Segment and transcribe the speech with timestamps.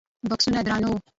[0.29, 0.97] بکسونه درانه وو.